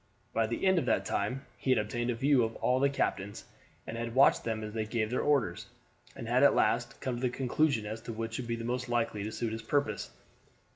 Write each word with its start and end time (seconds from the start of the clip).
By 0.33 0.47
the 0.47 0.65
end 0.65 0.79
of 0.79 0.87
that 0.87 1.05
time 1.05 1.45
he 1.59 1.69
had 1.69 1.77
obtained 1.77 2.09
a 2.09 2.15
view 2.15 2.41
of 2.43 2.55
all 2.55 2.79
the 2.79 2.89
captains, 2.89 3.45
and 3.85 3.95
had 3.97 4.15
watched 4.15 4.43
them 4.43 4.63
as 4.63 4.73
they 4.73 4.83
gave 4.87 5.11
their 5.11 5.21
orders, 5.21 5.67
and 6.15 6.27
had 6.27 6.41
at 6.41 6.55
last 6.55 6.99
come 7.01 7.17
to 7.17 7.21
the 7.21 7.29
conclusion 7.29 7.85
as 7.85 8.01
to 8.01 8.13
which 8.13 8.39
would 8.39 8.47
be 8.47 8.55
the 8.55 8.65
most 8.65 8.89
likely 8.89 9.21
to 9.23 9.31
suit 9.31 9.53
his 9.53 9.61
purpose. 9.61 10.09